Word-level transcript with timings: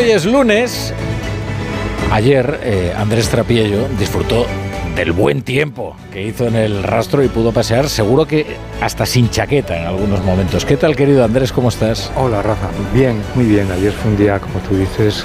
hoy 0.00 0.10
es 0.10 0.24
lunes. 0.24 0.94
Ayer 2.10 2.60
eh, 2.62 2.92
Andrés 2.96 3.28
Trapiello 3.28 3.86
disfrutó 3.98 4.46
del 4.96 5.12
buen 5.12 5.42
tiempo 5.42 5.94
que 6.10 6.22
hizo 6.22 6.46
en 6.46 6.56
el 6.56 6.82
rastro 6.82 7.22
y 7.22 7.28
pudo 7.28 7.52
pasear, 7.52 7.88
seguro 7.88 8.26
que 8.26 8.46
hasta 8.80 9.04
sin 9.04 9.28
chaqueta 9.28 9.78
en 9.78 9.86
algunos 9.86 10.24
momentos. 10.24 10.64
¿Qué 10.64 10.78
tal, 10.78 10.96
querido 10.96 11.22
Andrés? 11.22 11.52
¿Cómo 11.52 11.68
estás? 11.68 12.10
Hola, 12.16 12.40
Rafa. 12.40 12.68
Bien, 12.94 13.20
muy 13.34 13.44
bien. 13.44 13.70
Ayer 13.70 13.92
fue 13.92 14.12
un 14.12 14.16
día, 14.16 14.38
como 14.38 14.58
tú 14.60 14.74
dices, 14.74 15.24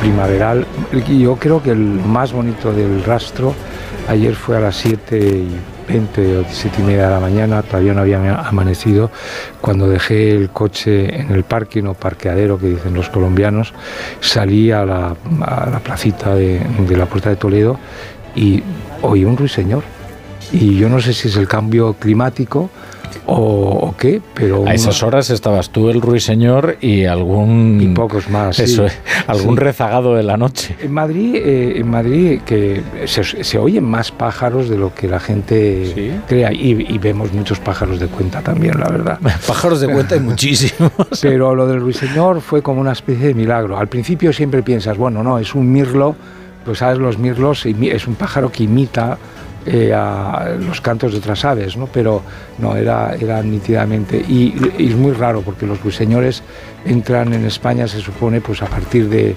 primaveral. 0.00 0.66
Yo 1.08 1.36
creo 1.36 1.62
que 1.62 1.70
el 1.70 1.78
más 1.78 2.32
bonito 2.32 2.72
del 2.72 3.04
rastro 3.04 3.54
ayer 4.08 4.34
fue 4.34 4.56
a 4.56 4.60
las 4.60 4.76
7 4.76 5.18
y 5.18 5.75
20 5.86 6.38
o 6.38 6.44
7 6.48 6.76
y 6.80 6.82
media 6.82 7.04
de 7.04 7.10
la 7.10 7.20
mañana, 7.20 7.62
todavía 7.62 7.94
no 7.94 8.00
había 8.00 8.40
amanecido, 8.40 9.10
cuando 9.60 9.88
dejé 9.88 10.30
el 10.30 10.50
coche 10.50 11.20
en 11.20 11.30
el 11.32 11.44
parking 11.44 11.84
o 11.84 11.94
parqueadero 11.94 12.58
que 12.58 12.68
dicen 12.68 12.94
los 12.94 13.08
colombianos, 13.08 13.72
salí 14.20 14.70
a 14.70 14.84
la, 14.84 15.16
placita 15.82 16.34
de, 16.34 16.60
de 16.60 16.96
la 16.96 17.06
Puerta 17.06 17.30
de 17.30 17.36
Toledo 17.36 17.78
y 18.34 18.62
oí 19.02 19.24
un 19.24 19.36
ruiseñor. 19.36 19.84
Y 20.52 20.76
yo 20.76 20.88
no 20.88 21.00
sé 21.00 21.12
si 21.12 21.28
es 21.28 21.36
el 21.36 21.48
cambio 21.48 21.94
climático 21.94 22.70
o, 23.26 23.94
qué, 23.98 24.20
pero... 24.34 24.66
A 24.66 24.74
esas 24.74 25.02
horas 25.02 25.30
estabas 25.30 25.70
tú, 25.70 25.88
el 25.88 26.00
ruiseñor 26.00 26.76
y 26.80 27.04
algún... 27.04 27.80
Y 27.80 27.88
pocos 27.94 28.28
más, 28.28 28.58
Eso 28.58 28.86
algún 29.26 29.56
rezagado 29.56 30.14
de 30.14 30.22
la 30.22 30.36
noche. 30.36 30.76
En 30.80 30.92
Madrid, 30.92 31.36
eh, 31.36 31.78
en 31.78 31.90
Madrid 31.90 32.40
que 32.44 32.82
se, 33.06 33.58
oyen 33.58 33.84
más 33.84 34.10
pájaros 34.10 34.68
de 34.68 34.76
lo 34.76 34.94
que 34.94 35.08
la 35.08 35.20
gente 35.20 36.20
crea 36.26 36.52
y, 36.52 36.98
vemos 36.98 37.32
muchos 37.32 37.60
pájaros 37.60 38.00
de 38.00 38.08
cuenta 38.08 38.40
también, 38.40 38.78
la 38.80 38.88
verdad. 38.88 39.18
pájaros 39.46 39.80
de 39.80 39.88
cuenta 39.88 40.14
hay 40.14 40.20
muchísimos. 40.32 40.90
pero 41.20 41.54
lo 41.54 41.66
del 41.66 41.80
ruiseñor 41.80 42.40
fue 42.40 42.62
como 42.62 42.80
una 42.80 42.92
especie 42.92 43.28
de 43.28 43.34
milagro. 43.34 43.78
Al 43.78 43.88
principio 43.88 44.32
siempre 44.32 44.62
piensas, 44.62 44.96
bueno, 44.96 45.22
no, 45.22 45.38
es 45.38 45.54
un 45.54 45.70
mirlo, 45.70 46.16
pues 46.64 46.78
sabes, 46.78 46.98
los 46.98 47.18
mirlos 47.18 47.64
es 47.66 48.06
un 48.06 48.14
pájaro 48.16 48.50
que 48.50 48.64
imita 48.64 49.18
eh, 49.66 49.92
a 49.92 50.56
los 50.60 50.80
cantos 50.80 51.12
de 51.12 51.18
otras 51.18 51.44
aves, 51.44 51.76
¿no? 51.76 51.86
pero 51.86 52.22
no, 52.58 52.76
era, 52.76 53.14
era 53.16 53.42
y, 53.44 54.54
es 54.78 54.94
muy 54.94 55.12
raro 55.12 55.42
porque 55.42 55.66
los 55.66 55.80
ruiseñores 55.82 56.42
entran 56.84 57.32
en 57.32 57.44
España, 57.44 57.88
se 57.88 58.00
supone, 58.00 58.40
pues 58.40 58.62
a 58.62 58.66
partir 58.66 59.08
de, 59.08 59.34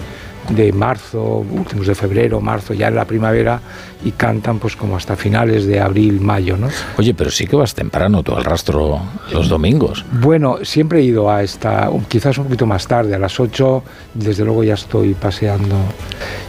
de 0.50 0.72
marzo, 0.72 1.46
últimos 1.52 1.88
de 1.88 1.96
febrero, 1.96 2.42
marzo, 2.42 2.74
ya 2.74 2.88
en 2.88 2.96
la 2.96 3.06
primavera, 3.06 3.60
y 4.04 4.12
cantan 4.12 4.60
pues 4.60 4.76
como 4.76 4.96
hasta 4.96 5.16
finales 5.16 5.66
de 5.66 5.80
abril, 5.80 6.22
mayo, 6.22 6.58
¿no? 6.58 6.70
Oye, 6.98 7.14
pero 7.14 7.30
sí 7.30 7.46
que 7.46 7.56
vas 7.56 7.76
temprano 7.76 8.24
tú 8.24 8.34
al 8.34 8.46
rastro 8.46 9.00
los 9.32 9.50
domingos. 9.50 10.06
Bueno, 10.12 10.60
siempre 10.64 11.00
he 11.00 11.04
ido 11.04 11.30
a 11.30 11.44
esta, 11.44 11.90
quizás 12.08 12.38
un 12.38 12.46
poquito 12.46 12.66
más 12.66 12.88
tarde, 12.88 13.16
a 13.16 13.20
las 13.20 13.40
8, 13.40 13.84
desde 14.14 14.46
luego 14.46 14.64
ya 14.64 14.76
estoy 14.76 15.14
paseando. 15.14 15.76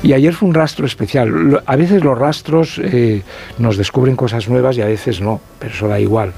Y 0.02 0.12
ayer 0.12 0.32
fue 0.32 0.48
un 0.48 0.54
rastro 0.54 0.86
especial. 0.86 1.62
A 1.66 1.76
veces 1.76 2.02
los 2.04 2.16
rastros 2.16 2.80
eh, 2.82 3.22
nos 3.58 3.76
descubren 3.76 4.16
cosas 4.16 4.48
nuevas 4.48 4.76
y 4.76 4.82
a 4.82 4.86
veces 4.86 5.20
no, 5.20 5.40
pero 5.58 5.74
eso 5.74 5.88
da 5.88 6.00
igual. 6.00 6.32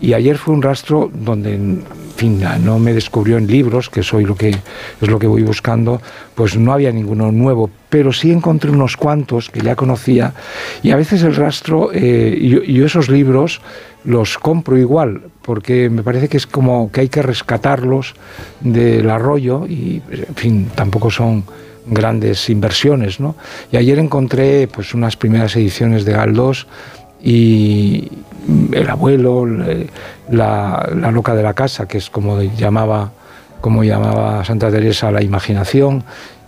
Y 0.00 0.12
ayer 0.12 0.36
fue 0.36 0.54
un 0.54 0.62
rastro 0.62 1.10
donde, 1.12 1.80
fin, 2.16 2.42
no 2.64 2.78
me 2.78 2.92
descubrió 2.92 3.38
en 3.38 3.46
libros, 3.46 3.90
que 3.90 4.02
soy 4.02 4.24
lo 4.24 4.34
que 4.34 4.50
es 4.50 5.08
lo 5.08 5.18
que 5.18 5.26
voy 5.26 5.42
buscando, 5.42 6.00
pues 6.34 6.56
no 6.56 6.72
había 6.72 6.90
ninguno 6.92 7.30
nuevo, 7.30 7.70
pero 7.88 8.12
sí 8.12 8.32
encontré 8.32 8.70
unos 8.70 8.96
cuantos 8.96 9.50
que 9.50 9.60
ya 9.60 9.76
conocía. 9.76 10.34
Y 10.82 10.90
a 10.90 10.96
veces 10.96 11.22
el 11.22 11.34
rastro, 11.34 11.90
eh, 11.92 12.64
yo, 12.66 12.86
esos 12.86 13.08
libros 13.08 13.60
los 14.04 14.38
compro 14.38 14.78
igual, 14.78 15.22
porque 15.42 15.90
me 15.90 16.02
parece 16.02 16.28
que 16.28 16.36
es 16.36 16.46
como 16.46 16.90
que 16.90 17.02
hay 17.02 17.08
que 17.08 17.22
rescatarlos 17.22 18.14
del 18.60 19.10
arroyo 19.10 19.66
y, 19.66 20.00
en 20.10 20.34
fin, 20.34 20.70
tampoco 20.74 21.10
son 21.10 21.44
grandes 21.86 22.48
inversiones, 22.50 23.20
¿no? 23.20 23.36
Y 23.70 23.76
ayer 23.76 23.98
encontré 23.98 24.68
pues 24.68 24.94
unas 24.94 25.16
primeras 25.16 25.54
ediciones 25.56 26.04
de 26.04 26.12
Galdós 26.12 26.66
y 27.22 28.10
el 28.72 28.88
abuelo, 28.88 29.46
la, 30.30 30.88
loca 31.12 31.34
de 31.34 31.42
la 31.42 31.54
casa, 31.54 31.86
que 31.86 31.98
es 31.98 32.10
como 32.10 32.40
llamaba, 32.40 33.12
como 33.60 33.84
llamaba 33.84 34.44
Santa 34.44 34.70
Teresa 34.70 35.10
la 35.10 35.22
imaginación, 35.22 36.04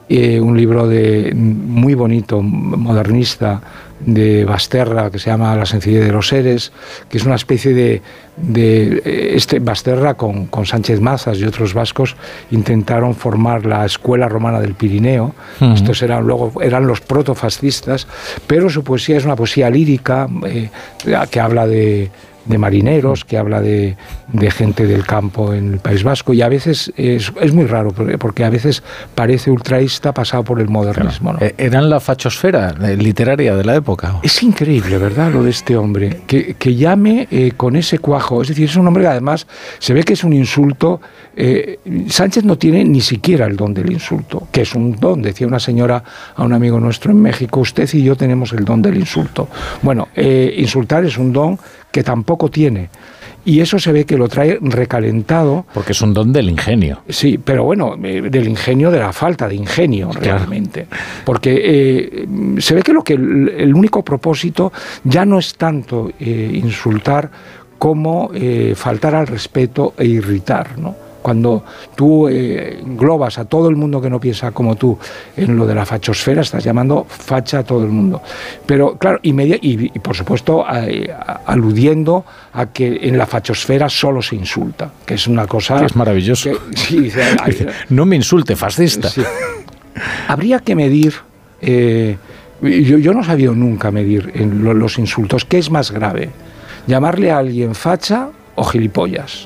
eh, 0.08 0.40
un 0.40 0.56
libro 0.56 0.88
de, 0.88 1.32
muy 1.34 1.94
bonito, 1.94 2.40
modernista, 2.40 3.60
de 4.00 4.44
Basterra 4.44 5.10
que 5.10 5.18
se 5.18 5.30
llama 5.30 5.54
La 5.56 5.66
sencillez 5.66 6.04
de 6.04 6.12
los 6.12 6.28
seres, 6.28 6.72
que 7.08 7.18
es 7.18 7.24
una 7.24 7.34
especie 7.34 7.74
de, 7.74 8.02
de 8.36 9.02
este 9.34 9.58
Basterra 9.58 10.14
con, 10.14 10.46
con, 10.46 10.66
Sánchez 10.66 11.00
Mazas 11.00 11.38
y 11.38 11.44
otros 11.44 11.74
vascos 11.74 12.16
intentaron 12.50 13.14
formar 13.14 13.66
la 13.66 13.84
escuela 13.84 14.28
romana 14.28 14.60
del 14.60 14.74
Pirineo. 14.74 15.34
Estos 15.60 16.02
eran 16.02 16.26
luego 16.26 16.62
eran 16.62 16.86
los 16.86 17.00
protofascistas, 17.00 18.06
pero 18.46 18.70
su 18.70 18.84
poesía 18.84 19.16
es 19.16 19.24
una 19.24 19.36
poesía 19.36 19.70
lírica 19.70 20.28
eh, 20.46 20.70
que 21.30 21.40
habla 21.40 21.66
de 21.66 22.10
de 22.48 22.58
marineros, 22.58 23.24
que 23.24 23.38
habla 23.38 23.60
de, 23.60 23.96
de, 24.32 24.50
gente 24.50 24.86
del 24.86 25.04
campo 25.06 25.52
en 25.52 25.74
el 25.74 25.78
País 25.78 26.02
Vasco, 26.02 26.32
y 26.32 26.42
a 26.42 26.48
veces 26.48 26.92
es, 26.96 27.32
es 27.40 27.52
muy 27.52 27.66
raro, 27.66 27.92
porque 28.18 28.44
a 28.44 28.50
veces 28.50 28.82
parece 29.14 29.50
ultraísta 29.50 30.12
pasado 30.12 30.42
por 30.42 30.60
el 30.60 30.68
modernismo. 30.68 31.36
Eh, 31.40 31.54
Eran 31.58 31.90
la 31.90 32.00
fachosfera 32.00 32.74
eh, 32.82 32.96
literaria 32.96 33.54
de 33.54 33.64
la 33.64 33.76
época. 33.76 34.16
Es 34.22 34.42
increíble, 34.42 34.98
¿verdad?, 34.98 35.30
lo 35.30 35.42
de 35.42 35.50
este 35.50 35.76
hombre, 35.76 36.22
que, 36.26 36.54
que 36.54 36.74
llame 36.74 37.28
eh, 37.30 37.52
con 37.56 37.76
ese 37.76 37.98
cuajo, 37.98 38.42
es 38.42 38.48
decir, 38.48 38.64
es 38.64 38.76
un 38.76 38.86
hombre 38.88 39.04
que 39.04 39.10
además 39.10 39.46
se 39.78 39.94
ve 39.94 40.02
que 40.02 40.14
es 40.14 40.24
un 40.24 40.32
insulto. 40.32 41.00
Sánchez 42.08 42.44
no 42.44 42.58
tiene 42.58 42.84
ni 42.84 43.00
siquiera 43.00 43.46
el 43.46 43.56
don 43.56 43.72
del 43.72 43.92
insulto, 43.92 44.48
que 44.50 44.62
es 44.62 44.74
un 44.74 44.96
don, 44.96 45.22
decía 45.22 45.46
una 45.46 45.60
señora 45.60 46.02
a 46.34 46.42
un 46.42 46.52
amigo 46.52 46.80
nuestro 46.80 47.12
en 47.12 47.20
México, 47.20 47.60
usted 47.60 47.88
y 47.92 48.02
yo 48.02 48.16
tenemos 48.16 48.52
el 48.52 48.64
don 48.64 48.82
del 48.82 48.96
insulto. 48.96 49.48
Bueno, 49.82 50.08
insultar 50.16 51.04
es 51.04 51.16
un 51.16 51.32
don 51.32 51.58
que 51.92 52.02
tampoco 52.02 52.50
tiene. 52.50 52.90
Y 53.44 53.60
eso 53.60 53.78
se 53.78 53.92
ve 53.92 54.04
que 54.04 54.18
lo 54.18 54.28
trae 54.28 54.58
recalentado. 54.60 55.64
Porque 55.72 55.92
es 55.92 56.02
un 56.02 56.12
don 56.12 56.32
del 56.34 56.50
ingenio. 56.50 57.00
Sí, 57.08 57.38
pero 57.38 57.64
bueno, 57.64 57.94
eh, 58.02 58.28
del 58.30 58.46
ingenio, 58.46 58.90
de 58.90 58.98
la 58.98 59.12
falta 59.12 59.48
de 59.48 59.54
ingenio, 59.54 60.10
realmente. 60.12 60.86
Porque 61.24 61.58
eh, 61.64 62.26
se 62.58 62.74
ve 62.74 62.82
que, 62.82 62.92
lo 62.92 63.02
que 63.02 63.14
el, 63.14 63.74
único 63.74 64.04
propósito 64.04 64.70
ya 65.04 65.24
no 65.24 65.38
es 65.38 65.54
tanto 65.54 66.10
eh, 66.20 66.50
insultar 66.52 67.30
como 67.78 68.32
faltar 68.74 69.14
al 69.14 69.28
respeto 69.28 69.94
e 69.96 70.04
irritar, 70.04 70.76
¿no? 70.78 71.07
Cuando 71.28 71.62
tú 71.94 72.26
eh, 72.26 72.80
englobas 72.80 73.36
a 73.36 73.44
todo 73.44 73.68
el 73.68 73.76
mundo 73.76 74.00
que 74.00 74.08
no 74.08 74.18
piensa 74.18 74.50
como 74.50 74.76
tú 74.76 74.98
en 75.36 75.58
lo 75.58 75.66
de 75.66 75.74
la 75.74 75.84
fachosfera, 75.84 76.40
estás 76.40 76.64
llamando 76.64 77.04
facha 77.06 77.58
a 77.58 77.64
todo 77.64 77.84
el 77.84 77.90
mundo. 77.90 78.22
Pero 78.64 78.96
claro, 78.96 79.20
y, 79.22 79.34
y, 79.60 79.90
por 79.98 80.16
supuesto 80.16 80.64
aludiendo 81.44 82.24
a 82.54 82.72
que 82.72 83.00
en 83.02 83.18
la 83.18 83.26
fachosfera 83.26 83.90
solo 83.90 84.22
se 84.22 84.36
insulta, 84.36 84.90
que 85.04 85.16
es 85.16 85.26
una 85.26 85.46
cosa... 85.46 85.84
es 85.84 85.94
maravilloso. 85.96 86.48
no 87.90 88.06
me 88.06 88.16
insulte, 88.16 88.56
fascista. 88.56 89.10
Habría 90.28 90.60
que 90.60 90.74
medir... 90.74 91.12
Eh, 91.60 92.16
yo, 92.62 92.96
yo, 92.96 93.12
no 93.12 93.20
he 93.20 93.24
sabido 93.24 93.54
nunca 93.54 93.90
medir 93.90 94.32
en 94.34 94.64
los 94.64 94.98
insultos. 94.98 95.44
¿Qué 95.44 95.58
es 95.58 95.70
más 95.70 95.90
grave? 95.90 96.30
¿Llamarle 96.86 97.30
a 97.30 97.36
alguien 97.36 97.74
facha 97.74 98.30
o 98.54 98.64
gilipollas? 98.64 99.44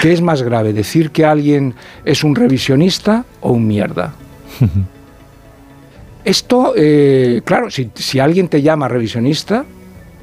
¿Qué 0.00 0.12
es 0.12 0.20
más 0.20 0.42
grave, 0.42 0.72
decir 0.72 1.10
que 1.10 1.24
alguien 1.24 1.74
es 2.04 2.24
un 2.24 2.34
revisionista 2.34 3.24
o 3.40 3.52
un 3.52 3.66
mierda? 3.66 4.14
Esto, 6.24 6.72
eh, 6.76 7.42
claro, 7.44 7.70
si, 7.70 7.90
si 7.94 8.18
alguien 8.18 8.48
te 8.48 8.62
llama 8.62 8.88
revisionista, 8.88 9.64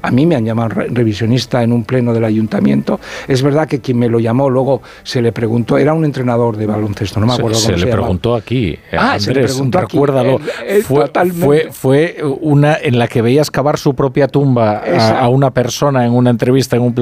a 0.02 0.10
mí 0.10 0.26
me 0.26 0.36
han 0.36 0.44
llamado 0.44 0.68
revisionista 0.68 1.62
en 1.62 1.72
un 1.72 1.84
pleno 1.84 2.12
del 2.12 2.24
ayuntamiento. 2.24 3.00
Es 3.28 3.42
verdad 3.42 3.68
que 3.68 3.80
quien 3.80 3.98
me 3.98 4.08
lo 4.08 4.20
llamó 4.20 4.50
luego 4.50 4.82
se 5.02 5.22
le 5.22 5.32
preguntó, 5.32 5.78
era 5.78 5.94
un 5.94 6.04
entrenador 6.04 6.56
de 6.56 6.66
baloncesto, 6.66 7.20
no 7.20 7.26
me 7.26 7.34
acuerdo 7.34 7.58
se, 7.58 7.66
cómo 7.66 7.78
se, 7.78 7.80
se 7.80 7.86
le 7.86 7.92
preguntó 7.92 8.34
aquí. 8.34 8.68
Eh, 8.68 8.96
ah, 8.98 9.18
se 9.18 9.34
le 9.34 9.44
preguntó 9.44 9.80
recuérdalo. 9.80 10.40
fue, 10.84 11.68
fue, 11.70 12.16
una 12.40 12.76
en 12.76 12.98
la 12.98 13.08
que 13.08 13.22
veías 13.22 13.50
cavar 13.50 13.78
su 13.78 13.94
propia 13.94 14.28
tumba 14.28 14.78
a, 14.78 15.28
una 15.28 15.50
persona 15.50 16.04
en 16.04 16.12
una 16.12 16.30
entrevista, 16.30 16.76
en 16.76 16.82
un 16.82 16.92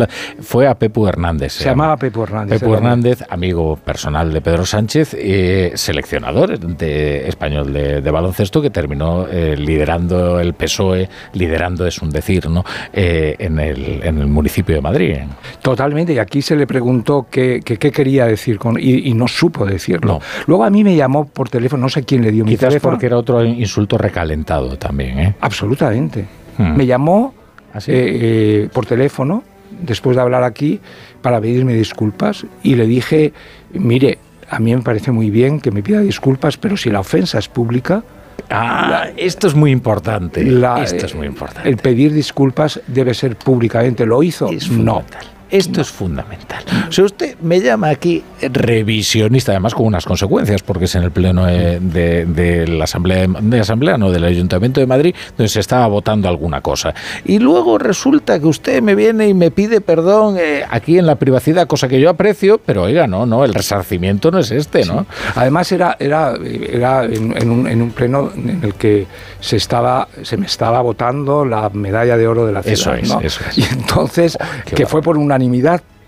fue 0.41 0.67
a 0.67 0.75
Pepu 0.75 1.07
Hernández. 1.07 1.55
Se, 1.55 1.65
llamaba 1.65 1.97
Pepu 1.97 2.23
Hernández. 2.23 2.61
Pepu 2.61 2.75
Hernández, 2.75 3.23
amigo 3.29 3.77
personal 3.77 4.33
de 4.33 4.41
Pedro 4.41 4.65
Sánchez, 4.65 5.15
eh, 5.19 5.73
seleccionador 5.75 6.59
de 6.59 7.29
español 7.29 7.73
de, 7.73 8.11
baloncesto 8.11 8.61
que 8.61 8.71
terminó 8.71 9.27
eh, 9.29 9.57
liderando 9.57 10.41
el 10.41 10.55
PSOE, 10.55 11.09
liderando 11.33 11.87
es 11.87 12.03
un 12.03 12.11
decir, 12.11 12.49
¿no? 12.49 12.65
Eh, 12.93 13.37
en, 13.39 13.61
el, 13.61 14.01
en, 14.03 14.19
el, 14.19 14.27
municipio 14.27 14.75
de 14.75 14.81
Madrid. 14.81 15.19
Totalmente, 15.63 16.13
y 16.13 16.19
aquí 16.19 16.43
se 16.43 16.57
le 16.57 16.67
preguntó 16.67 17.29
qué, 17.31 17.61
qué, 17.65 17.79
quería 17.79 18.27
decir 18.27 18.59
con, 18.59 18.77
y, 18.81 19.15
no 19.15 19.29
supo 19.29 19.65
decirlo. 19.65 20.21
Luego 20.49 20.65
a 20.65 20.71
mí 20.71 20.83
me 20.83 20.97
llamó 20.97 21.25
por 21.25 21.49
teléfono, 21.49 21.83
no 21.83 21.89
sé 21.89 22.03
quién 22.03 22.23
le 22.23 22.33
dio 22.33 22.45
mi 22.45 22.57
teléfono. 22.57 22.95
porque 22.95 23.07
era 23.07 23.17
otro 23.17 23.45
insulto 23.45 23.97
recalentado 23.97 24.77
también. 24.77 25.21
¿eh? 25.21 25.35
Absolutamente. 25.41 26.27
Hmm. 26.59 26.77
Me 26.77 26.85
llamó 26.85 27.33
¿Ah, 27.73 27.79
eh, 27.87 28.69
por 28.73 28.87
teléfono, 28.87 29.45
después 29.83 30.17
de 30.17 30.23
hablar 30.23 30.43
aquí, 30.43 30.81
para 31.23 31.41
pedirme 31.41 31.75
disculpas, 31.75 32.45
y 32.65 32.75
le 32.75 32.87
dije, 32.87 33.33
mire, 33.73 34.19
a 34.49 34.59
mí 34.59 34.75
me 34.75 34.83
parece 34.83 35.13
muy 35.13 35.31
bien 35.31 35.61
que 35.61 35.71
me 35.71 35.83
pida 35.83 36.01
disculpas, 36.01 36.57
pero 36.57 36.77
si 36.77 36.91
la 36.91 37.01
ofensa 37.01 37.39
es 37.39 37.49
pública, 37.49 38.03
Ah, 38.51 39.09
esto 39.17 39.47
es 39.47 39.55
muy 39.55 39.71
importante. 39.71 40.43
esto 40.83 41.07
es 41.07 41.15
muy 41.15 41.27
importante. 41.27 41.69
El 41.69 41.77
pedir 41.77 42.13
disculpas 42.13 42.81
debe 42.87 43.15
ser 43.15 43.37
públicamente. 43.37 44.05
¿Lo 44.07 44.23
hizo? 44.23 44.51
no. 44.73 45.05
Esto 45.51 45.81
es 45.81 45.91
fundamental. 45.91 46.63
Si 46.91 47.03
usted 47.03 47.37
me 47.41 47.61
llama 47.61 47.89
aquí 47.89 48.23
revisionista, 48.41 49.53
además 49.53 49.75
con 49.75 49.87
unas 49.87 50.05
consecuencias, 50.05 50.63
porque 50.63 50.85
es 50.85 50.95
en 50.95 51.03
el 51.03 51.11
pleno 51.11 51.47
de, 51.47 52.67
la 52.69 52.85
Asamblea, 52.85 53.27
de 53.27 53.61
Asamblea, 53.61 53.99
no 53.99 54.11
del 54.11 54.25
Ayuntamiento 54.25 54.81
de 54.81 54.87
Madrid, 54.87 55.15
donde 55.37 55.49
se 55.49 55.61
estaba 55.61 55.87
votando 55.89 56.29
alguna 56.29 56.61
cosa. 56.61 56.95
Y 57.25 57.39
luego 57.39 57.79
resulta 57.79 58.39
que 58.39 58.47
usted 58.47 58.81
me 58.83 58.95
viene 58.95 59.29
y 59.29 59.35
me 59.35 59.51
pide 59.51 59.81
perdón 59.81 60.37
eh, 60.39 60.65
aquí 60.69 60.99
en 60.99 61.07
la 61.07 61.17
privacidad, 61.17 61.67
cosa 61.67 61.89
que 61.89 62.01
yo 62.01 62.11
aprecio, 62.11 62.61
pero 62.65 62.85
oiga, 62.85 63.07
no, 63.07 63.27
no, 63.27 63.45
el 63.45 63.53
resarcimiento 63.53 64.31
no 64.31 64.39
es 64.39 64.51
este, 64.53 64.85
¿no? 64.85 65.07
Además 65.35 65.73
era, 65.73 65.97
era, 65.99 66.35
era 66.37 67.05
en, 67.05 67.51
un, 67.51 67.67
en, 67.67 67.83
un, 67.83 67.91
pleno 67.91 68.31
en 68.35 68.61
el 68.63 68.75
que 68.75 69.07
se 69.41 69.57
estaba, 69.57 70.09
se 70.23 70.37
me 70.37 70.47
estaba 70.47 70.81
votando 70.81 71.45
la 71.45 71.69
medalla 71.71 72.17
de 72.17 72.27
oro 72.29 72.47
de 72.47 72.53
la 72.53 72.63
ciudad. 72.63 72.99
Eso 72.99 73.19
es, 73.19 73.25
eso 73.25 73.41
es. 73.49 73.59
Y 73.59 73.65
entonces, 73.73 74.39
oh, 74.41 74.75
que 74.75 74.87
fue 74.87 75.03
por 75.03 75.17
una 75.17 75.39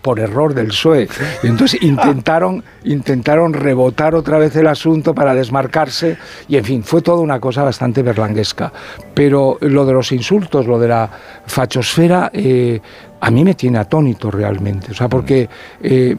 por 0.02 0.18
error 0.18 0.52
del 0.52 0.66
PSOE. 0.66 1.08
Y 1.42 1.46
entonces 1.46 1.80
intentaron, 1.82 2.62
intentaron 2.84 3.54
rebotar 3.54 4.14
otra 4.14 4.38
vez 4.38 4.54
el 4.56 4.66
asunto 4.66 5.14
para 5.14 5.34
desmarcarse 5.34 6.18
y, 6.48 6.56
en 6.56 6.64
fin, 6.64 6.82
fue 6.82 7.00
toda 7.00 7.20
una 7.20 7.40
cosa 7.40 7.62
bastante 7.62 8.02
berlanguesca. 8.02 8.72
Pero 9.14 9.56
lo 9.60 9.86
de 9.86 9.92
los 9.92 10.12
insultos, 10.12 10.66
lo 10.66 10.78
de 10.78 10.88
la 10.88 11.08
fachosfera, 11.46 12.30
eh, 12.34 12.80
a 13.20 13.30
mí 13.30 13.44
me 13.44 13.54
tiene 13.54 13.78
atónito 13.78 14.30
realmente. 14.30 14.90
O 14.90 14.94
sea, 14.94 15.08
porque 15.08 15.48
eh, 15.80 16.16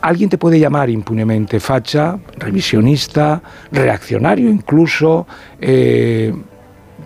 alguien 0.00 0.28
te 0.28 0.38
puede 0.38 0.58
llamar 0.58 0.90
impunemente 0.90 1.60
facha, 1.60 2.18
revisionista, 2.38 3.40
reaccionario 3.70 4.50
incluso, 4.50 5.26
eh, 5.60 6.34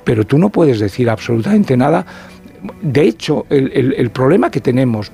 pero 0.02 0.24
tú 0.24 0.38
no 0.38 0.48
puedes 0.48 0.80
decir 0.80 1.10
absolutamente 1.10 1.76
nada 1.76 2.06
de 2.82 3.02
hecho, 3.02 3.46
el, 3.48 4.10
problema 4.10 4.50
que 4.50 4.60
tenemos 4.60 5.10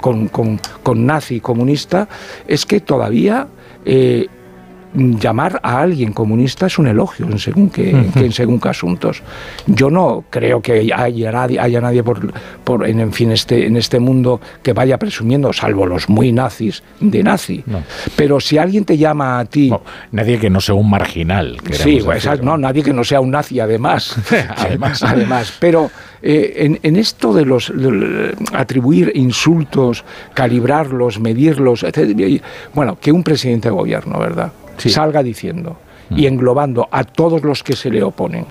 con, 0.00 0.28
con, 0.28 1.06
nazi 1.06 1.40
comunista 1.40 2.08
es 2.46 2.66
que 2.66 2.80
todavía 2.80 3.46
eh, 3.84 4.26
llamar 4.94 5.60
a 5.62 5.80
alguien 5.80 6.12
comunista 6.12 6.66
es 6.66 6.78
un 6.78 6.86
elogio 6.86 7.26
en 7.26 7.38
según 7.38 7.70
que, 7.70 8.30
según 8.30 8.60
qué 8.60 8.68
asuntos. 8.68 9.22
Yo 9.66 9.90
no 9.90 10.24
creo 10.30 10.60
que 10.60 10.92
haya 10.94 11.32
nadie, 11.32 11.58
haya 11.58 11.80
nadie 11.80 12.02
por, 12.02 12.32
por 12.62 12.86
en, 12.86 13.12
fin 13.12 13.32
este 13.32 13.66
en 13.66 13.76
este 13.76 13.98
mundo 13.98 14.40
que 14.62 14.72
vaya 14.72 14.98
presumiendo, 14.98 15.52
salvo 15.52 15.86
los 15.86 16.08
muy 16.08 16.32
nazis, 16.32 16.82
de 17.00 17.22
nazi. 17.22 17.64
Pero 18.16 18.40
si 18.40 18.58
alguien 18.58 18.84
te 18.84 18.96
llama 18.96 19.38
a 19.38 19.44
ti, 19.44 19.72
nadie 20.12 20.38
que 20.38 20.50
no 20.50 20.60
sea 20.60 20.74
un 20.74 20.88
marginal. 20.88 21.58
Sí, 21.72 22.00
pues, 22.04 22.28
no, 22.42 22.56
nadie 22.56 22.82
que 22.82 22.92
no 22.92 23.04
sea 23.04 23.20
un 23.20 23.30
nazi 23.30 23.60
además. 23.60 24.16
además, 24.56 25.02
además. 25.02 25.56
Pero 25.58 25.90
eh, 26.22 26.78
en, 26.82 26.96
esto 26.96 27.32
de 27.34 27.44
los 27.44 27.72
atribuir 28.52 29.12
insultos, 29.14 30.04
calibrarlos, 30.32 31.20
medirlos, 31.20 31.84
bueno, 32.72 32.98
que 33.00 33.12
un 33.12 33.22
presidente 33.22 33.68
de 33.68 33.74
gobierno, 33.74 34.18
¿verdad? 34.18 34.52
Salga 34.76 35.22
diciendo 35.22 35.76
y 36.10 36.22
mm. 36.22 36.26
englobando 36.26 36.88
a 36.90 37.04
todos 37.04 37.42
los 37.42 37.62
que 37.62 37.76
se 37.76 37.90
le 37.90 38.02
oponen 38.02 38.46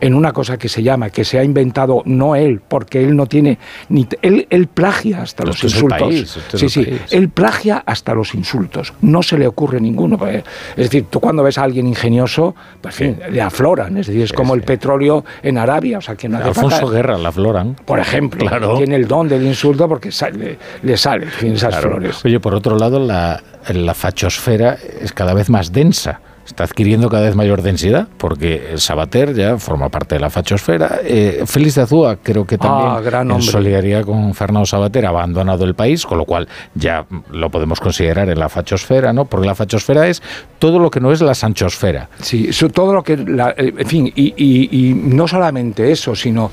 en 0.00 0.14
una 0.14 0.32
cosa 0.32 0.56
que 0.58 0.68
se 0.68 0.82
llama, 0.82 1.10
que 1.10 1.24
se 1.24 1.38
ha 1.38 1.44
inventado 1.44 2.02
no 2.04 2.36
él, 2.36 2.60
porque 2.66 3.02
él 3.02 3.16
no 3.16 3.26
tiene 3.26 3.58
ni 3.88 4.06
él, 4.22 4.46
él 4.50 4.66
plagia 4.66 5.22
hasta 5.22 5.44
los 5.44 5.62
insultos. 5.62 6.38
sí, 6.54 6.68
sí, 6.68 6.86
él 7.10 7.28
plagia 7.28 7.82
hasta 7.84 8.14
los 8.14 8.34
insultos. 8.34 8.92
No 9.00 9.22
se 9.22 9.38
le 9.38 9.46
ocurre 9.46 9.80
ninguno. 9.80 10.18
Es 10.26 10.44
decir, 10.76 11.06
tú 11.10 11.20
cuando 11.20 11.42
ves 11.42 11.58
a 11.58 11.64
alguien 11.64 11.86
ingenioso, 11.86 12.54
pues 12.80 13.00
le 13.00 13.42
afloran. 13.42 13.96
Es 13.96 14.06
decir, 14.06 14.22
es 14.22 14.32
como 14.32 14.54
el 14.54 14.62
petróleo 14.62 15.24
en 15.42 15.58
Arabia. 15.58 15.98
O 15.98 16.00
sea, 16.00 16.16
que 16.16 16.28
no 16.28 16.38
Alfonso 16.38 16.88
Guerra 16.88 17.18
la 17.18 17.30
afloran. 17.30 17.76
Por 17.84 17.98
ejemplo, 17.98 18.48
tiene 18.76 18.96
el 18.96 19.06
don 19.06 19.28
del 19.28 19.44
insulto 19.44 19.88
porque 19.88 20.12
sale, 20.12 20.58
le 20.82 20.96
sale 20.96 21.26
esas 21.42 21.76
flores. 21.76 22.24
Oye, 22.24 22.40
por 22.40 22.54
otro 22.54 22.76
lado, 22.76 22.98
la, 22.98 23.42
la 23.68 23.94
fachosfera 23.94 24.76
es 25.00 25.12
cada 25.12 25.34
vez 25.34 25.50
más 25.50 25.72
densa 25.72 26.20
está 26.48 26.64
adquiriendo 26.64 27.08
cada 27.10 27.24
vez 27.24 27.36
mayor 27.36 27.62
densidad, 27.62 28.08
porque 28.16 28.74
Sabater 28.76 29.34
ya 29.34 29.58
forma 29.58 29.90
parte 29.90 30.14
de 30.14 30.20
la 30.20 30.30
fachosfera. 30.30 31.00
Eh, 31.04 31.44
Félix 31.46 31.74
de 31.76 31.82
Azúa 31.82 32.16
creo 32.22 32.46
que 32.46 32.56
también 32.56 32.90
ah, 32.90 33.00
gran 33.00 33.30
en 33.30 33.42
solidaridad 33.42 34.04
con 34.04 34.34
Fernando 34.34 34.64
Sabater 34.64 35.06
ha 35.06 35.10
abandonado 35.10 35.64
el 35.64 35.74
país, 35.74 36.06
con 36.06 36.18
lo 36.18 36.24
cual 36.24 36.48
ya 36.74 37.04
lo 37.30 37.50
podemos 37.50 37.80
considerar 37.80 38.28
en 38.30 38.38
la 38.38 38.48
fachosfera, 38.48 39.12
¿no? 39.12 39.26
Porque 39.26 39.46
la 39.46 39.54
fachosfera 39.54 40.08
es 40.08 40.22
todo 40.58 40.78
lo 40.78 40.90
que 40.90 41.00
no 41.00 41.12
es 41.12 41.20
la 41.20 41.34
sanchosfera. 41.34 42.08
Sí, 42.20 42.50
todo 42.72 42.94
lo 42.94 43.02
que, 43.02 43.12
eh, 43.12 43.74
en 43.78 43.86
fin, 43.86 44.12
y, 44.14 44.94
no 44.94 45.28
solamente 45.28 45.90
eso, 45.92 46.14
sino 46.14 46.50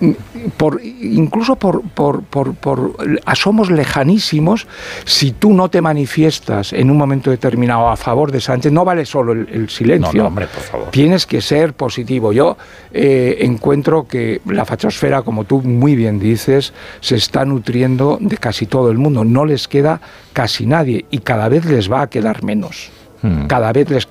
mm, 0.00 0.10
por, 0.56 0.80
incluso 0.82 1.56
por, 1.56 1.82
por, 1.82 2.22
por, 2.22 2.54
por 2.54 2.96
asomos 3.26 3.70
lejanísimos, 3.70 4.66
si 5.04 5.32
tú 5.32 5.52
no 5.52 5.68
te 5.68 5.80
manifiestas 5.80 6.72
en 6.72 6.90
un 6.90 6.96
momento 6.96 7.30
determinado 7.30 7.88
a 7.88 7.96
favor 7.96 8.30
de 8.30 8.40
Sánchez, 8.40 8.72
no 8.72 8.84
vale 8.84 9.04
solo 9.04 9.31
el, 9.32 9.68
silencio. 9.68 10.26
hombre, 10.26 10.46
por 10.46 10.62
favor. 10.62 10.90
Tienes 10.90 11.26
que 11.26 11.40
ser 11.40 11.74
positivo. 11.74 12.32
Yo 12.32 12.56
eh, 12.92 13.38
encuentro 13.40 14.06
que 14.06 14.40
la 14.46 14.64
fachosfera, 14.64 15.22
como 15.22 15.44
tú 15.44 15.60
muy 15.62 15.96
bien 15.96 16.18
dices, 16.18 16.72
se 17.00 17.16
está 17.16 17.44
nutriendo 17.44 18.18
de 18.20 18.36
casi 18.36 18.66
todo 18.66 18.90
el 18.90 18.98
mundo. 18.98 19.24
No 19.24 19.44
les 19.44 19.68
queda 19.68 20.00
casi 20.32 20.66
nadie 20.66 21.06
y 21.10 21.18
cada 21.18 21.48
vez 21.48 21.64
les 21.64 21.90
va 21.90 22.02
a 22.02 22.10
quedar 22.10 22.42
menos. 22.42 22.90
Hmm. 23.22 23.46
Cada 23.46 23.72
vez 23.72 23.88
les 23.88 24.06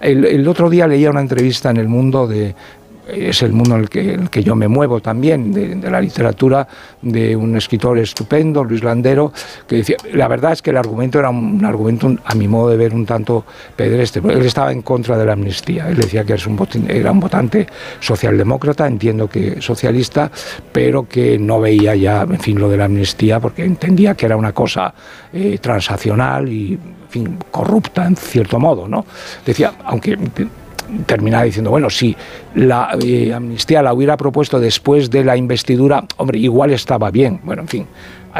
el, 0.00 0.24
el, 0.24 0.48
otro 0.48 0.70
día 0.70 0.86
leía 0.86 1.10
una 1.10 1.20
entrevista 1.20 1.70
en 1.70 1.76
El 1.76 1.88
Mundo 1.88 2.26
de, 2.26 2.54
es 3.06 3.42
el 3.42 3.52
mundo 3.52 3.76
en 3.76 3.82
el 3.82 3.88
que, 3.88 4.14
el 4.14 4.30
que 4.30 4.42
yo 4.42 4.54
me 4.56 4.68
muevo 4.68 5.00
también, 5.00 5.52
de, 5.52 5.90
la 5.90 6.00
literatura, 6.00 6.66
de 7.02 7.36
un 7.36 7.56
escritor 7.56 7.98
estupendo, 7.98 8.64
Luis 8.64 8.82
Landero, 8.82 9.32
que 9.66 9.76
decía, 9.76 9.96
la 10.12 10.28
verdad 10.28 10.52
es 10.52 10.62
que 10.62 10.70
el 10.70 10.76
argumento 10.76 11.18
era 11.18 11.30
un, 11.30 11.64
argumento, 11.64 12.14
a 12.24 12.34
mi 12.34 12.48
modo 12.48 12.70
de 12.70 12.76
ver, 12.76 12.94
un 12.94 13.06
tanto 13.06 13.44
pedestre, 13.74 14.22
él 14.32 14.44
estaba 14.44 14.72
en 14.72 14.82
contra 14.82 15.16
de 15.16 15.24
la 15.24 15.32
amnistía, 15.32 15.88
él 15.88 15.96
decía 15.96 16.24
que 16.24 16.32
era 16.32 16.42
un, 16.46 16.86
era 16.88 17.12
un 17.12 17.20
votante 17.20 17.66
socialdemócrata, 18.00 18.86
entiendo 18.86 19.28
que 19.28 19.60
socialista, 19.60 20.30
pero 20.72 21.08
que 21.08 21.38
no 21.38 21.60
veía 21.60 21.94
ya, 21.94 22.22
en 22.22 22.40
fin, 22.40 22.58
lo 22.58 22.68
de 22.68 22.76
la 22.76 22.86
amnistía, 22.86 23.40
porque 23.40 23.64
entendía 23.64 24.14
que 24.14 24.26
era 24.26 24.36
una 24.36 24.52
cosa 24.52 24.92
eh, 25.32 25.58
transaccional 25.58 26.48
y, 26.48 26.72
en 26.74 27.08
fin, 27.08 27.38
corrupta 27.50 28.06
en 28.06 28.16
cierto 28.16 28.58
modo, 28.58 28.88
¿no? 28.88 29.04
Decía, 29.44 29.74
aunque 29.84 30.16
terminaba 31.06 31.44
diciendo, 31.44 31.70
bueno, 31.70 31.90
si 31.90 32.16
la 32.54 32.96
eh, 33.02 33.32
amnistía 33.32 33.82
la 33.82 33.92
hubiera 33.92 34.16
propuesto 34.16 34.60
después 34.60 35.10
de 35.10 35.24
la 35.24 35.36
investidura, 35.36 36.04
hombre, 36.16 36.38
igual 36.38 36.72
estaba 36.72 37.10
bien. 37.10 37.40
Bueno, 37.44 37.62
en 37.62 37.68
fin, 37.68 37.86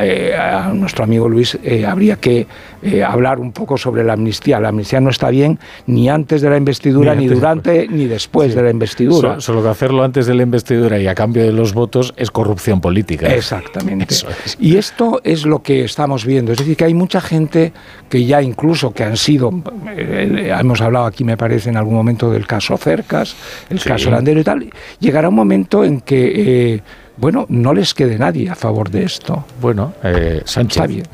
eh, 0.03 0.35
a 0.37 0.73
nuestro 0.73 1.05
amigo 1.05 1.29
Luis 1.29 1.59
eh, 1.63 1.87
habría 1.87 2.17
que 2.17 2.47
eh, 2.83 3.03
hablar 3.03 3.39
un 3.39 3.53
poco 3.53 3.77
sobre 3.79 4.05
la 4.05 4.15
amnistía. 4.15 4.61
La 4.61 4.69
amnistía 4.69 5.01
no 5.01 5.11
está 5.11 5.31
bien 5.31 5.59
ni 5.87 6.09
antes 6.09 6.43
de 6.43 6.51
la 6.51 6.57
investidura, 6.57 7.15
ni, 7.15 7.27
durante, 7.29 7.89
ni 7.89 8.07
después 8.07 8.55
de 8.55 8.63
la 8.63 8.71
investidura. 8.71 9.41
Solo, 9.41 9.63
que 9.63 9.69
hacerlo 9.69 10.03
antes 10.03 10.27
de 10.27 10.35
la 10.35 10.43
investidura 10.43 10.99
y 10.99 11.07
a 11.07 11.15
cambio 11.15 11.45
de 11.45 11.53
los 11.53 11.73
votos 11.73 12.15
es 12.17 12.31
corrupción 12.31 12.81
política. 12.81 13.33
Exactamente. 13.35 14.15
Y 14.61 14.77
esto 14.77 15.21
es 15.25 15.47
lo 15.47 15.63
que 15.63 15.85
estamos 15.85 16.25
viendo. 16.25 16.53
Es 16.53 16.59
decir, 16.59 16.77
que 16.77 16.85
hay 16.85 16.95
mucha 16.95 17.21
gente 17.21 17.73
que 18.09 18.25
ya 18.25 18.43
incluso 18.43 18.93
que 18.93 19.05
han 19.05 19.17
sido, 19.17 19.51
hemos 19.97 20.81
hablado 20.81 21.07
aquí 21.07 21.25
me 21.25 21.37
parece 21.37 21.71
en 21.71 21.77
algún 21.77 21.95
momento 21.95 22.31
del 22.31 22.47
caso 22.47 22.77
Cercas, 22.77 23.35
el 23.71 23.81
caso 23.81 24.11
Landero 24.11 24.41
y 24.41 24.45
tal, 24.45 24.71
llegará 25.01 25.29
un 25.29 25.35
momento 25.35 25.85
en 25.85 26.01
que 26.01 26.83
bueno, 27.17 27.47
no 27.49 27.73
les 27.73 27.95
quede 27.95 28.19
nadie 28.19 28.51
a 28.51 28.55
favor 28.55 28.91
de 28.91 29.05
esto. 29.05 29.45
Bueno, 29.61 29.95
eh, 30.03 30.43
Sánchez. 30.45 30.87
bien. 30.89 31.07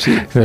Sí. 0.00 0.18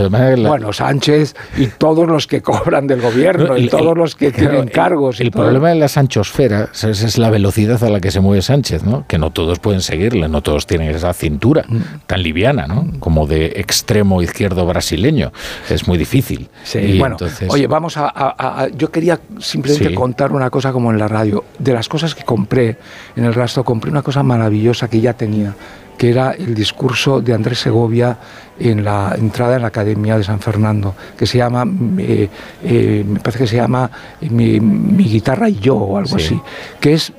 Bueno, 0.45 0.73
Sánchez 0.73 1.35
y 1.57 1.67
todos 1.67 2.07
los 2.07 2.27
que 2.27 2.41
cobran 2.41 2.87
del 2.87 3.01
gobierno 3.01 3.57
y 3.57 3.67
todos 3.67 3.97
los 3.97 4.15
que 4.15 4.31
tienen 4.31 4.67
cargos. 4.67 5.19
el 5.19 5.31
problema 5.31 5.69
de 5.69 5.75
la 5.75 5.87
sanchosfera 5.87 6.69
es, 6.73 7.17
la 7.17 7.29
velocidad 7.29 7.81
a 7.83 7.89
la 7.89 7.99
que 7.99 8.11
se 8.11 8.19
mueve 8.19 8.41
Sánchez, 8.41 8.83
¿no? 8.83 9.05
Que 9.07 9.17
no 9.17 9.31
todos 9.31 9.59
pueden 9.59 9.81
seguirle, 9.81 10.27
no 10.27 10.41
todos 10.41 10.67
tienen 10.67 10.89
esa 10.93 11.13
cintura 11.13 11.65
mm. 11.67 11.77
tan 12.05 12.21
liviana, 12.21 12.67
¿no? 12.67 12.87
Como 12.99 13.27
de 13.27 13.53
extremo 13.55 14.21
izquierdo 14.21 14.65
brasileño. 14.65 15.31
Es 15.69 15.87
muy 15.87 15.97
difícil. 15.97 16.49
Sí, 16.63 16.97
bueno, 16.99 17.17
oye, 17.49 17.67
vamos 17.67 17.95
a, 17.97 18.67
Yo 18.75 18.91
quería 18.91 19.19
simplemente 19.39 19.93
contar 19.93 20.31
una 20.31 20.49
cosa 20.49 20.71
como 20.71 20.91
en 20.91 20.99
la 20.99 21.07
radio. 21.07 21.45
De 21.57 21.73
las 21.73 21.87
cosas 21.87 22.13
que 22.13 22.23
compré 22.23 22.77
en 23.15 23.25
el 23.25 23.33
rastro, 23.33 23.63
compré 23.63 23.91
una 23.91 24.01
cosa 24.01 24.23
maravillosa 24.23 24.89
que 24.89 24.99
ya 24.99 25.13
tenía 25.13 25.53
que 25.97 26.09
era 26.09 26.31
el 26.31 26.53
discurso 26.53 27.21
de 27.21 27.33
Andrés 27.33 27.59
Segovia 27.59 28.17
en 28.59 28.83
la 28.83 29.15
entrada 29.17 29.55
en 29.55 29.61
la 29.61 29.67
Academia 29.69 30.17
de 30.17 30.23
San 30.23 30.39
Fernando, 30.39 30.95
que 31.17 31.25
se 31.25 31.37
llama, 31.37 31.65
eh, 31.97 32.29
eh, 32.63 33.05
me 33.07 33.19
parece 33.19 33.39
que 33.39 33.47
se 33.47 33.55
llama 33.57 33.89
eh, 34.21 34.29
mi, 34.29 35.03
guitarra 35.03 35.49
y 35.49 35.59
yo 35.59 35.75
o 35.75 35.97
algo 35.97 36.15
así, 36.15 36.39
que 36.79 36.93
es 36.93 37.13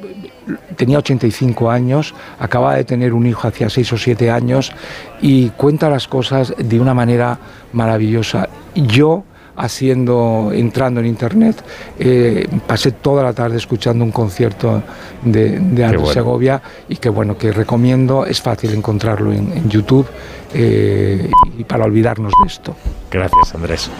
tenía 0.76 0.98
85 0.98 1.70
años, 1.70 2.14
acaba 2.38 2.76
de 2.76 2.84
tener 2.84 3.12
un 3.12 3.26
hijo 3.26 3.48
hacía 3.48 3.68
6 3.68 3.92
o 3.92 3.98
7 3.98 4.30
años 4.30 4.72
y 5.20 5.48
cuenta 5.50 5.90
las 5.90 6.06
cosas 6.06 6.54
de 6.56 6.78
una 6.78 6.94
manera 6.94 7.38
maravillosa. 7.72 8.48
Yo 8.74 9.24
haciendo, 9.56 10.50
entrando 10.52 11.00
en 11.00 11.06
internet. 11.06 11.62
Eh, 11.98 12.46
pasé 12.66 12.92
toda 12.92 13.22
la 13.22 13.32
tarde 13.32 13.56
escuchando 13.56 14.04
un 14.04 14.12
concierto 14.12 14.82
de, 15.22 15.58
de 15.58 16.06
Segovia 16.12 16.60
y 16.88 16.96
que 16.96 17.08
bueno, 17.08 17.36
que 17.36 17.52
recomiendo, 17.52 18.26
es 18.26 18.40
fácil 18.40 18.74
encontrarlo 18.74 19.32
en, 19.32 19.68
YouTube 19.68 20.06
eh, 20.54 21.28
y 21.58 21.64
para 21.64 21.84
olvidarnos 21.84 22.32
de 22.42 22.46
esto. 22.46 22.76
Gracias, 23.10 23.54
Andrés. 23.54 23.90